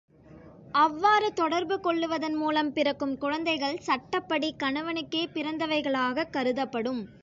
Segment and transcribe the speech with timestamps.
[0.71, 7.01] அவ்வாறு தொடர்பு கொள்ளுவதன் மூலம் பிறக்கும் குழந்தைகள் சட்டப்படி கணவனுக்கே பிறந்தவைகளாகக் கருதப்படும்.